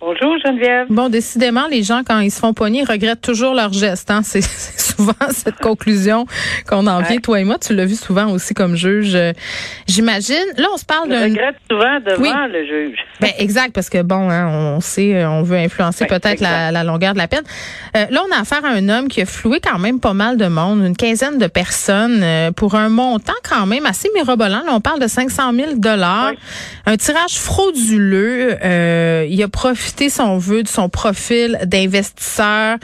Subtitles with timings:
[0.00, 0.86] Bonjour, Geneviève.
[0.90, 4.10] Bon, décidément, les gens, quand ils se font pogner, ils regrettent toujours leur geste.
[4.12, 4.20] Hein?
[4.22, 4.42] C'est
[4.78, 6.24] souvent cette conclusion
[6.68, 7.16] qu'on en vient.
[7.16, 7.20] Ouais.
[7.20, 9.16] Toi et moi, tu l'as vu souvent aussi comme juge.
[9.16, 9.32] Euh,
[9.88, 10.36] J'imagine.
[10.56, 11.24] Là, on se parle d'un...
[11.24, 12.30] regrette souvent devant Oui.
[12.52, 12.98] le juge.
[13.20, 16.70] Ben, exact, parce que bon, hein, on sait, euh, on veut influencer Ouais, peut-être la,
[16.70, 17.42] la longueur de la peine.
[17.96, 20.36] Euh, là, on a affaire à un homme qui a floué quand même pas mal
[20.36, 24.62] de monde, une quinzaine de personnes, euh, pour un montant quand même assez mirobolant.
[24.64, 26.30] Là, on parle de 500 000 dollars,
[26.86, 28.56] un tirage frauduleux.
[28.64, 32.78] Euh, il a profité, si on veut, de son profil d'investisseur.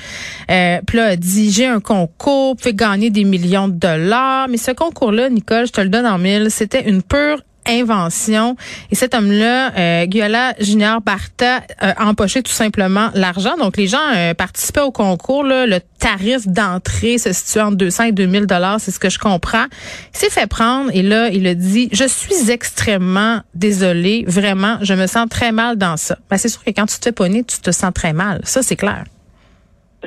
[0.50, 4.48] Euh, Puis là, a dit j'ai un concours, pouvez gagner des millions de dollars.
[4.48, 8.56] Mais ce concours-là, Nicole, je te le donne en mille, c'était une pure invention.
[8.90, 13.56] Et cet homme-là, euh, Guyola Junior Barta, euh, a empoché tout simplement l'argent.
[13.58, 15.44] Donc, les gens euh, participaient au concours.
[15.44, 19.18] Là, le tarif d'entrée se situe entre 200 et 2000 dollars, c'est ce que je
[19.18, 19.64] comprends.
[20.12, 24.94] Il s'est fait prendre et là, il a dit, je suis extrêmement désolé, vraiment, je
[24.94, 26.18] me sens très mal dans ça.
[26.30, 28.40] Ben, c'est sûr que quand tu te fais pogner, tu te sens très mal.
[28.44, 29.04] Ça, c'est clair.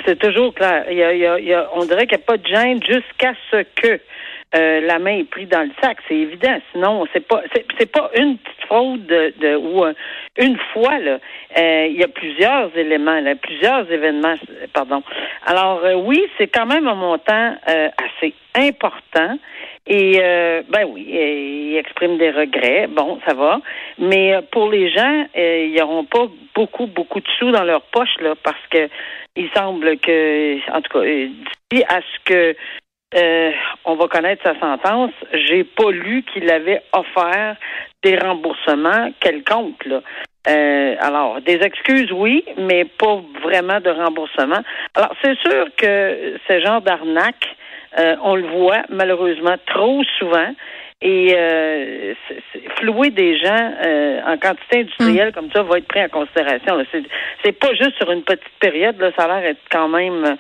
[0.06, 0.86] C'est toujours clair.
[0.92, 3.34] Il y a, il y a- on dirait qu'il n'y a pas de gêne jusqu'à
[3.50, 4.00] ce que
[4.56, 5.98] euh, la main est prise dans le sac.
[6.08, 6.58] C'est évident.
[6.72, 9.94] Sinon, c'est pas c'est, pas une petite fraude de, ou un-
[10.38, 11.20] une fois là.
[11.58, 14.36] Euh, il y a plusieurs éléments, plusieurs événements.
[14.74, 15.04] Pardon.
[15.46, 19.38] Alors euh, oui, c'est quand même un montant euh, assez important.
[19.90, 22.88] Et euh, ben oui, euh, il exprime des regrets.
[22.88, 23.62] Bon, ça va.
[24.00, 26.26] Mais euh, pour les gens, euh, ils n'auront pas
[26.56, 28.90] beaucoup, beaucoup de sous dans leur poche là, parce que
[29.38, 31.28] il semble que, en tout cas, euh,
[31.72, 32.56] d'ici à ce que
[33.16, 33.52] euh,
[33.86, 37.56] on va connaître sa sentence, j'ai pas lu qu'il avait offert
[38.04, 39.86] des remboursements quelconques.
[39.86, 40.02] Là.
[40.48, 44.62] Euh, alors, des excuses, oui, mais pas vraiment de remboursement.
[44.96, 47.56] Alors, c'est sûr que ce genre d'arnaque,
[48.00, 50.54] euh, on le voit malheureusement trop souvent.
[51.00, 52.16] Et euh,
[52.78, 56.84] flouer des gens euh, en quantité industrielle comme ça va être pris en considération.
[56.92, 57.04] C'est,
[57.44, 59.00] c'est pas juste sur une petite période.
[59.00, 60.38] Là, ça a l'air être quand même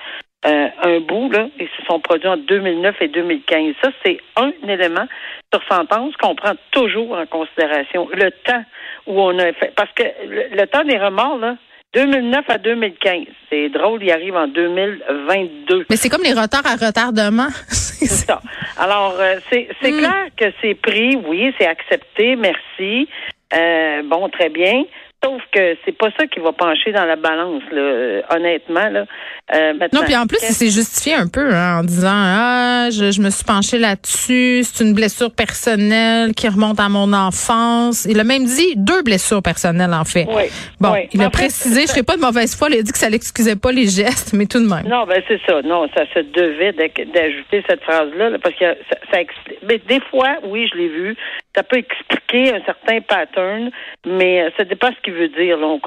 [0.47, 1.29] euh, un bout.
[1.31, 3.75] Là, ils se sont produits en 2009 et 2015.
[3.83, 5.05] Ça, c'est un élément
[5.53, 8.07] sur sentence qu'on prend toujours en considération.
[8.13, 8.63] Le temps
[9.07, 9.73] où on a fait...
[9.75, 11.55] Parce que le, le temps des remords, là,
[11.93, 13.25] 2009 à 2015.
[13.49, 15.85] C'est drôle, il arrive en 2022.
[15.89, 17.47] Mais c'est comme les retards à retardement.
[17.67, 18.41] C'est ça.
[18.77, 19.97] Alors, euh, c'est c'est Mm.
[19.97, 23.09] clair que c'est pris, oui, c'est accepté, merci.
[23.55, 24.83] Euh, bon, très bien.
[25.27, 28.87] Sauf que c'est pas ça qui va pencher dans la balance, là, euh, honnêtement.
[28.89, 29.05] Là.
[29.53, 33.11] Euh, Non, puis en plus, il s'est justifié un peu hein, en disant ah, je,
[33.11, 38.05] je me suis penché là-dessus, c'est une blessure personnelle qui remonte à mon enfance.
[38.05, 40.25] Il a même dit deux blessures personnelles en fait.
[40.29, 40.43] Oui,
[40.79, 41.09] Bon, oui.
[41.13, 42.97] il En a fait, précisé, je serais pas de mauvaise foi, il a dit que
[42.97, 44.87] ça l'excusait pas les gestes, mais tout de même.
[44.87, 45.61] Non, ben c'est ça.
[45.61, 49.99] Non, ça se devait d'ajouter cette phrase-là, là, parce que ça, ça expli- mais des
[50.09, 51.15] fois, oui, je l'ai vu,
[51.55, 53.71] ça peut expliquer un certain pattern,
[54.05, 55.57] mais euh, ça dépend ce qu'il veut dire.
[55.61, 55.79] On,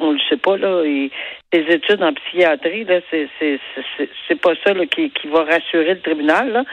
[0.00, 0.82] on, le sait pas là.
[0.84, 1.10] Les
[1.52, 3.58] études en psychiatrie, là, c'est c'est
[4.28, 6.52] c'est- pas ça qui, qui va rassurer le tribunal.
[6.52, 6.64] Là.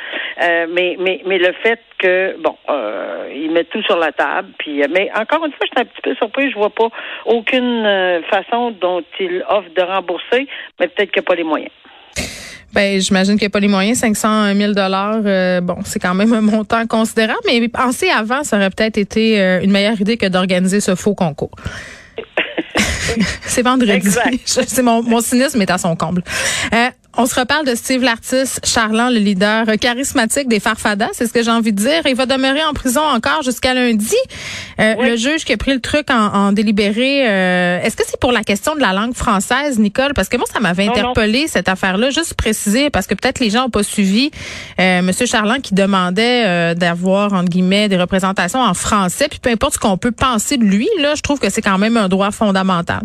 [0.41, 4.49] Euh, mais mais mais le fait que bon, euh, ils mettent tout sur la table.
[4.57, 6.49] Puis, euh, mais encore une fois, je suis un petit peu surpris.
[6.49, 6.89] Je vois pas
[7.25, 10.47] aucune euh, façon dont il offre de rembourser,
[10.79, 11.71] mais peut-être qu'il n'y a pas les moyens.
[12.73, 13.97] Ben, j'imagine qu'il n'y a pas les moyens.
[13.99, 18.57] 500 000 dollars, euh, bon, c'est quand même un montant considérable, mais penser avant, ça
[18.57, 21.51] aurait peut-être été euh, une meilleure idée que d'organiser ce faux concours.
[23.45, 24.09] c'est vendredi.
[24.45, 26.23] C'est mon, mon cynisme est à son comble.
[26.73, 31.33] Euh, on se reparle de Steve l'artiste, Charland, le leader charismatique des Farfadas, c'est ce
[31.33, 32.01] que j'ai envie de dire.
[32.05, 34.15] Il va demeurer en prison encore jusqu'à lundi.
[34.79, 35.09] Euh, Oui.
[35.09, 38.31] Le juge qui a pris le truc en, en délibéré, euh, est-ce que c'est pour
[38.31, 40.13] la question de la langue française, Nicole?
[40.13, 42.09] Parce que moi, ça m'avait interpellé cette affaire-là.
[42.09, 44.31] Juste préciser, parce que peut-être les gens n'ont pas suivi
[44.79, 49.27] euh, Monsieur Charland qui demandait euh, d'avoir, entre guillemets, des représentations en français.
[49.29, 51.77] Puis peu importe ce qu'on peut penser de lui, là, je trouve que c'est quand
[51.77, 53.01] même un droit fondamental.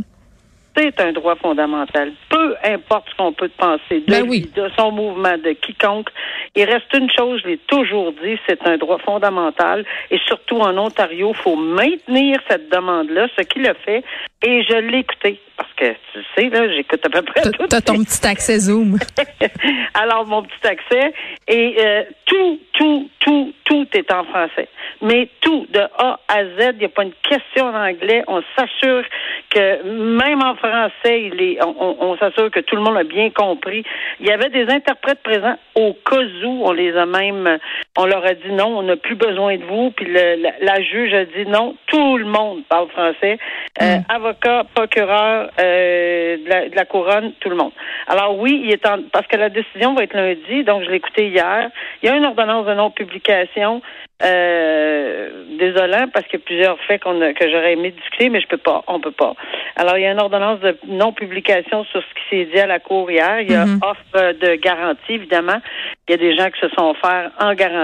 [0.76, 2.12] C'est un droit fondamental.
[2.28, 4.50] Peu importe ce qu'on peut penser de, Ben lui, oui.
[4.54, 6.08] de son mouvement, de quiconque.
[6.56, 9.84] Il reste une chose, je l'ai toujours dit, c'est un droit fondamental.
[10.10, 14.04] Et surtout en Ontario, il faut maintenir cette demande-là, ce qu'il a fait.
[14.46, 15.40] Et je l'ai écouté.
[15.56, 17.66] Parce que tu sais, là, j'écoute à peu près tout.
[17.68, 18.98] T'as ton petit accès Zoom.
[19.94, 21.12] Alors, mon petit accès.
[21.46, 24.68] Et euh, tout, tout, tout, tout est en français.
[25.00, 28.22] Mais tout, de A à Z, il n'y a pas une question en anglais.
[28.26, 29.04] On s'assure
[29.50, 29.82] que
[30.16, 33.84] même en français, il est, on, on s'assure que tout le monde a bien compris.
[34.20, 37.58] Il y avait des interprètes présents au cas où on les a même,
[37.96, 39.90] on leur a dit non, on n'a plus besoin de vous.
[39.92, 43.38] Puis le, la, juge a dit non, tout le monde parle français,
[43.80, 44.04] euh, mm.
[44.08, 47.72] avocat, procureur euh, de, la, de, la, couronne, tout le monde.
[48.08, 50.96] Alors oui, il est en, parce que la décision va être lundi, donc je l'ai
[50.96, 51.70] écouté hier.
[52.02, 53.80] Il y a une ordonnance de non publication.
[54.22, 58.46] Euh, désolant parce qu'il y a plusieurs faits qu'on que j'aurais aimé discuter, mais je
[58.46, 59.34] peux pas, on peut pas.
[59.74, 62.78] Alors, il y a une ordonnance de non-publication sur ce qui s'est dit à la
[62.78, 63.40] Cour hier.
[63.40, 63.84] Il y a mm-hmm.
[63.84, 65.60] offre de garantie, évidemment.
[66.08, 67.83] Il y a des gens qui se sont offerts en garantie.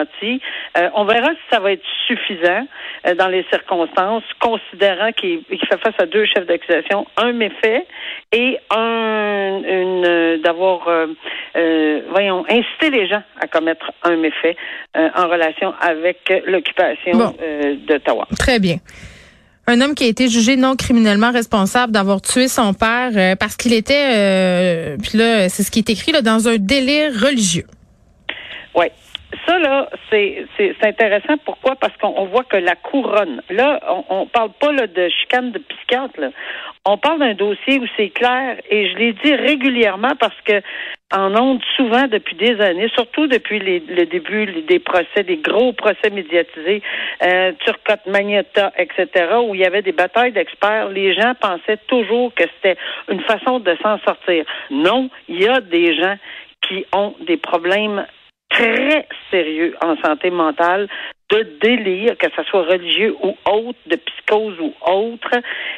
[0.77, 2.67] Euh, on verra si ça va être suffisant
[3.07, 7.87] euh, dans les circonstances, considérant qu'il fait face à deux chefs d'accusation, un méfait
[8.33, 10.89] et un une d'avoir
[12.11, 14.57] voyons incité les gens à commettre un méfait
[14.95, 18.27] en relation avec l'occupation euh, d'Ottawa.
[18.39, 18.77] Très bien.
[19.67, 23.57] Un homme qui a été jugé non criminellement responsable d'avoir tué son père euh, parce
[23.57, 27.67] qu'il était, euh, puis là, c'est ce qui est écrit là, dans un délire religieux.
[28.75, 28.87] Oui.
[29.47, 30.47] Ça, là, c'est,
[30.83, 31.37] intéressant.
[31.45, 31.77] Pourquoi?
[31.77, 35.59] Parce qu'on voit que la couronne, là, on, ne parle pas là, de chicane de
[35.59, 36.31] psychiatre, là.
[36.85, 40.63] On parle d'un dossier où c'est clair, et je l'ai dit régulièrement parce que
[41.13, 46.09] en ondes souvent depuis des années, surtout depuis le début des procès, des gros procès
[46.11, 46.83] médiatisés,
[47.23, 49.09] euh, Turcotte, Magneta, etc.,
[49.45, 53.61] où il y avait des batailles d'experts, les gens pensaient toujours que c'était une façon
[53.61, 54.45] de s'en sortir.
[54.71, 56.17] Non, il y a des gens
[56.63, 58.07] qui ont des problèmes
[58.51, 60.89] très sérieux en santé mentale
[61.31, 65.31] de délire, que ce soit religieux ou autre, de psychose ou autre,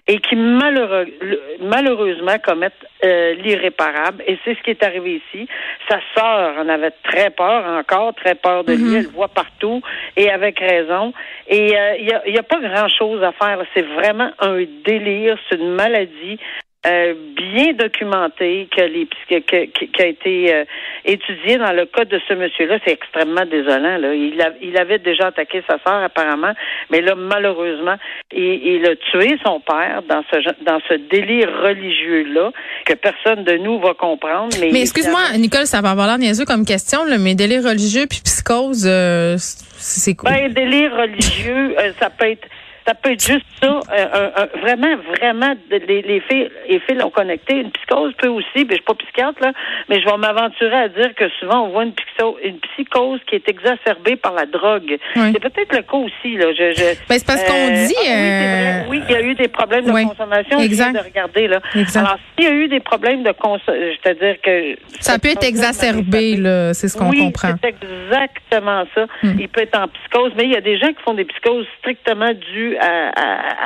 [0.06, 2.72] et qui malheureusement commettent
[3.04, 4.24] euh, l'irréparable.
[4.26, 5.46] Et c'est ce qui est arrivé ici.
[5.88, 8.82] Sa sœur en avait très peur, encore très peur de lui.
[8.82, 8.96] Mm-hmm.
[8.96, 9.82] Elle le voit partout,
[10.16, 11.12] et avec raison.
[11.48, 13.62] Et euh, il n'y a, a, pas grand-chose à faire.
[13.74, 16.38] C'est vraiment un délire, c'est une maladie.
[16.84, 20.64] Euh, bien documenté que les que, qui a été euh,
[21.04, 23.98] étudié dans le cas de ce monsieur-là, c'est extrêmement désolant.
[23.98, 24.12] Là.
[24.12, 26.52] Il, il avait déjà attaqué sa sœur apparemment,
[26.90, 27.94] mais là malheureusement,
[28.32, 32.50] il, il, a tué son père dans ce dans ce délire religieux-là
[32.84, 34.52] que personne de nous va comprendre.
[34.60, 38.06] Mais, mais excuse-moi, Nicole, ça va avoir l'air niaiseux comme question, là, mais délire religieux
[38.10, 40.32] puis psychose, euh, c'est quoi?
[40.32, 42.48] Ben, délire religieux, ça peut être
[42.86, 47.60] ça peut être juste ça, euh, vraiment, vraiment, les, les fils, les ont connecté.
[47.60, 49.52] Une psychose peut aussi, mais je suis pas psychiatre, là,
[49.88, 53.36] mais je vais m'aventurer à dire que souvent on voit une, psychose, une psychose qui
[53.36, 54.98] est exacerbée par la drogue.
[55.14, 56.52] C'est peut-être le cas aussi, là.
[56.52, 57.94] Je, je ben, c'est parce qu'on euh, dit.
[58.08, 60.58] Ah oui, il y a eu des problèmes de consommation.
[60.58, 60.92] Exact.
[60.92, 61.60] de regarder, là.
[61.94, 63.62] Alors, s'il y a eu des problèmes de consommation,
[64.02, 64.76] c'est-à-dire que.
[65.00, 66.74] Ça peut être exacerbé, là.
[66.74, 67.54] C'est ce qu'on comprend.
[67.62, 69.06] C'est exactement ça.
[69.22, 69.38] Hmm.
[69.38, 71.66] Il peut être en psychose, mais il y a des gens qui font des psychoses
[71.78, 72.71] strictement dues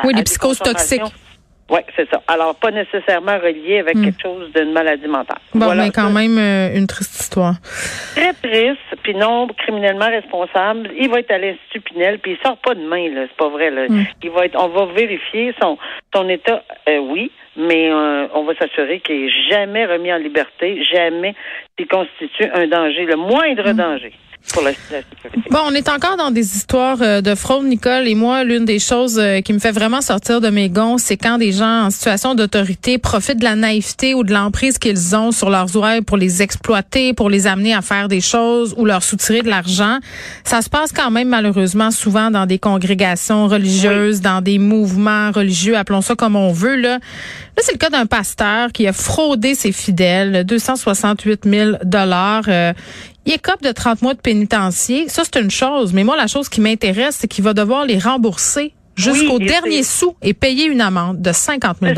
[0.04, 1.02] oui, des psychoses toxiques.
[1.68, 2.22] Oui, c'est ça.
[2.28, 4.04] Alors, pas nécessairement relié avec hmm.
[4.04, 5.38] quelque chose d'une maladie mentale.
[5.52, 7.54] Bon, mais quand même euh, une triste histoire.
[8.14, 10.90] Très triste, puis non criminellement responsable.
[10.96, 13.22] Il va être à l'Institut Pinel, puis il sort pas demain, là.
[13.28, 13.88] C'est pas vrai, là.
[13.88, 14.04] Hmm.
[14.22, 15.76] Il va être, on va vérifier son,
[16.14, 20.84] son état, euh, oui, mais euh, on va s'assurer qu'il n'est jamais remis en liberté,
[20.84, 21.34] jamais
[21.76, 23.76] qu'il constitue un danger, le moindre hmm.
[23.76, 24.12] danger.
[25.50, 28.08] Bon, on est encore dans des histoires euh, de fraude, Nicole.
[28.08, 31.16] Et moi, l'une des choses euh, qui me fait vraiment sortir de mes gonds, c'est
[31.16, 35.32] quand des gens en situation d'autorité profitent de la naïveté ou de l'emprise qu'ils ont
[35.32, 39.02] sur leurs oreilles pour les exploiter, pour les amener à faire des choses ou leur
[39.02, 39.98] soutirer de l'argent.
[40.44, 45.76] Ça se passe quand même malheureusement souvent dans des congrégations religieuses, dans des mouvements religieux,
[45.76, 46.76] appelons ça comme on veut.
[46.76, 46.98] Là, là
[47.60, 52.44] c'est le cas d'un pasteur qui a fraudé ses fidèles, 268 000 dollars.
[52.48, 52.72] Euh,
[53.26, 55.08] il écope de 30 mois de pénitencier.
[55.08, 55.92] Ça, c'est une chose.
[55.92, 60.16] Mais moi, la chose qui m'intéresse, c'est qu'il va devoir les rembourser jusqu'au dernier sou
[60.22, 61.94] et payer une amende de 50 000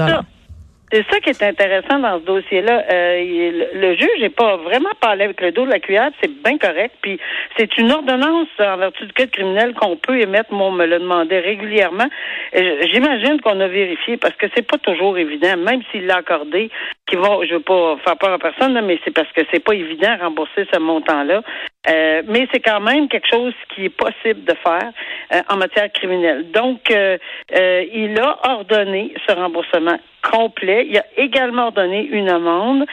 [0.91, 2.85] c'est ça qui est intéressant dans ce dossier-là.
[2.91, 6.57] Euh, le, juge n'est pas vraiment parlé avec le dos de la cuillère, c'est bien
[6.57, 6.95] correct.
[7.03, 7.21] Puis
[7.59, 10.53] c'est une ordonnance en vertu du code criminel qu'on peut émettre.
[10.53, 12.07] Moi, on me le demandait régulièrement.
[12.55, 16.71] J'imagine qu'on a vérifié parce que c'est pas toujours évident, même s'il l'a accordé,
[17.09, 19.75] qui va, je veux pas faire peur à personne, mais c'est parce que c'est pas
[19.75, 21.43] évident de rembourser ce montant-là.
[21.89, 24.93] Euh, mais c'est quand même quelque chose qui est possible de faire
[25.33, 26.51] euh, en matière criminelle.
[26.51, 27.17] Donc, euh,
[27.51, 30.87] il a ordonné ce remboursement complet.
[30.89, 32.85] Il a également ordonné une amende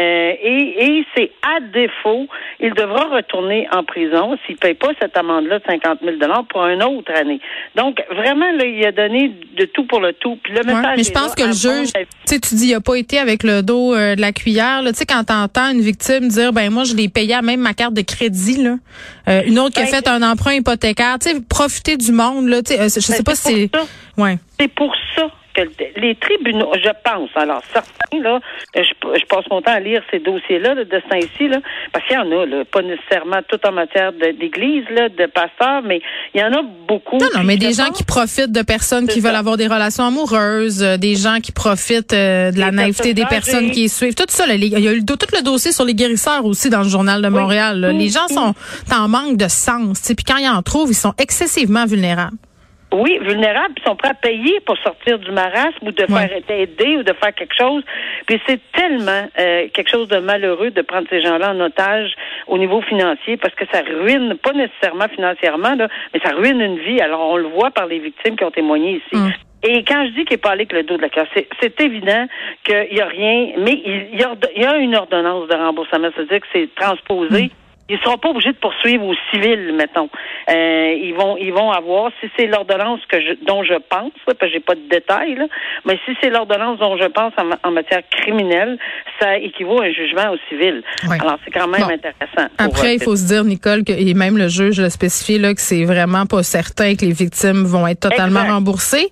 [0.00, 2.26] et, et c'est à défaut,
[2.60, 6.16] il devra retourner en prison s'il ne paye pas cette amende-là de 50 000
[6.48, 7.40] pour une autre année.
[7.76, 10.38] Donc, vraiment, là, il a donné de tout pour le tout.
[10.42, 12.80] Puis le message mais je pense que le juge, tu sais, tu dis, il n'a
[12.80, 14.80] pas été avec le dos de la cuillère.
[14.86, 17.60] Tu sais, quand tu entends une victime dire, ben moi, je l'ai payé à même
[17.60, 18.52] ma carte de crédit
[19.28, 21.18] euh, une autre qui a ben, fait un emprunt hypothécaire.
[21.20, 22.62] Tu sais, profiter du monde, là.
[22.62, 24.20] Tu sais, euh, je sais ben, pas si c'est.
[24.20, 24.38] Ouais.
[24.58, 25.62] C'est pour ça que
[26.00, 28.40] les tribunaux, je pense, alors certains, là,
[28.74, 31.58] je, je passe mon temps à lire ces dossiers-là de ce temps-ci, là,
[31.92, 35.82] parce qu'il y en a, là, pas nécessairement tout en matière d'église, là, de pasteurs,
[35.82, 36.00] mais
[36.34, 37.18] il y en a beaucoup.
[37.18, 40.82] Non, non, mais des gens qui profitent de personnes qui veulent avoir des relations amoureuses,
[40.82, 44.46] euh, des gens qui profitent euh, de la naïveté des personnes qui suivent, tout ça.
[44.46, 47.22] Là, il y a eu tout le dossier sur les guérisseurs aussi dans le journal
[47.22, 47.94] de Montréal.
[47.98, 48.54] Les gens sont
[48.92, 52.36] en manque de sens, puis quand ils en trouvent, ils sont excessivement vulnérables.
[52.92, 56.96] Oui, vulnérables, ils sont prêts à payer pour sortir du marasme ou de faire aider
[56.98, 57.82] ou de faire quelque chose.
[58.26, 62.12] Puis c'est tellement euh, quelque chose de malheureux de prendre ces gens-là en otage
[62.46, 66.78] au niveau financier parce que ça ruine, pas nécessairement financièrement, là, mais ça ruine une
[66.78, 67.00] vie.
[67.00, 69.16] Alors on le voit par les victimes qui ont témoigné ici.
[69.16, 69.32] Mm.
[69.64, 71.80] Et quand je dis qu'il n'est pas allé avec le dos de la cœur, c'est
[71.80, 72.26] évident
[72.64, 76.08] qu'il n'y a rien, mais il y, a, il y, a, une ordonnance de remboursement,
[76.14, 77.44] c'est-à-dire que c'est transposé.
[77.44, 77.61] Mm.
[77.88, 80.08] Ils seront pas obligés de poursuivre au civil, mettons.
[80.48, 84.38] Euh, ils vont, ils vont avoir, si c'est l'ordonnance que je, dont je pense, parce
[84.38, 85.46] que j'ai pas de détails, là,
[85.84, 88.78] mais si c'est l'ordonnance dont je pense en, matière criminelle,
[89.20, 90.82] ça équivaut à un jugement au civil.
[91.08, 92.50] Alors c'est quand même intéressant.
[92.58, 95.54] Après, euh, il faut se dire, Nicole, que et même le juge l'a spécifié là
[95.54, 99.10] que c'est vraiment pas certain que les victimes vont être totalement remboursées.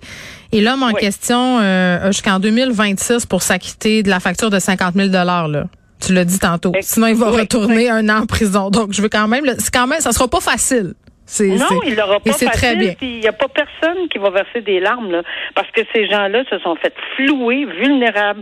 [0.53, 5.07] Et l'homme en question euh, jusqu'en 2026 pour s'acquitter de la facture de 50 000
[5.07, 5.63] dollars là.
[6.01, 6.71] Tu l'as dit tantôt.
[6.81, 8.69] Sinon, il va retourner un an en prison.
[8.69, 10.95] Donc, je veux quand même, c'est quand même, ça sera pas facile.
[11.39, 12.49] Non, il l'aura pas facile.
[12.49, 12.93] Très bien.
[13.01, 15.21] Il n'y a pas personne qui va verser des larmes, là,
[15.55, 18.41] parce que ces gens-là se sont fait flouer, vulnérables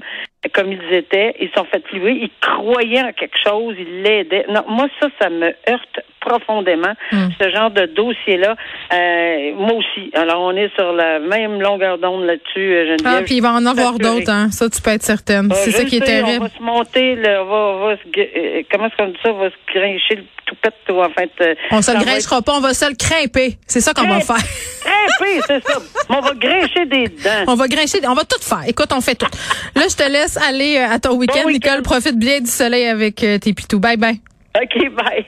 [0.53, 1.35] comme ils étaient.
[1.41, 2.17] Ils sont fait flouer.
[2.21, 3.75] Ils croyaient en quelque chose.
[3.77, 4.45] Ils l'aidaient.
[4.49, 7.29] Non, moi, ça, ça me heurte profondément, hmm.
[7.39, 8.55] ce genre de dossier-là.
[8.93, 10.11] Euh, moi aussi.
[10.13, 13.19] Alors, on est sur la même longueur d'onde là-dessus, euh, Geneviève.
[13.19, 14.49] Ah, puis il va en avoir d'autres, hein.
[14.51, 15.51] Ça, tu peux être certaine.
[15.51, 16.39] Euh, c'est ça qui est terrible.
[16.41, 19.31] On va se monter, là, on va, se, comment est-ce qu'on dit ça?
[19.31, 21.57] On va se grincher le tout pète, en fait.
[21.71, 23.57] on se le grinchera pas, on va se le crimper.
[23.67, 24.35] C'est ça qu'on va faire.
[24.79, 25.79] Crimper, c'est ça.
[26.09, 27.45] on va grincher des dents.
[27.47, 28.63] On va grincher, on va tout faire.
[28.67, 29.27] Écoute, on fait tout.
[29.75, 31.49] Là, je te laisse aller à ton week-end.
[31.49, 33.79] Nicole, profite bien du soleil avec tes pitous.
[33.79, 34.19] Bye bye.
[34.55, 35.25] OK, bye.